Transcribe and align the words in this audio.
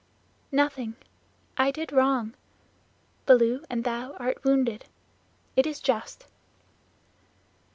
"Nothing. 0.51 0.95
I 1.57 1.69
did 1.69 1.91
wrong. 1.91 2.33
Baloo 3.27 3.63
and 3.69 3.83
thou 3.83 4.13
are 4.13 4.33
wounded. 4.43 4.85
It 5.55 5.67
is 5.67 5.79
just." 5.79 6.25